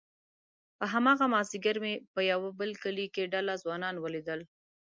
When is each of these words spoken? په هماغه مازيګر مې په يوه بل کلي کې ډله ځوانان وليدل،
په 0.77 0.85
هماغه 0.93 1.25
مازيګر 1.33 1.75
مې 1.83 1.93
په 2.13 2.21
يوه 2.31 2.49
بل 2.59 2.71
کلي 2.83 3.05
کې 3.13 3.31
ډله 3.33 3.53
ځوانان 3.63 3.95
وليدل، 3.99 4.39